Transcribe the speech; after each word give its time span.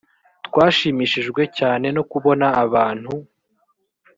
twashimishijwe 0.47 1.41
cyane 1.57 1.87
no 1.95 2.03
kubona 2.11 2.47
abantu 2.63 3.11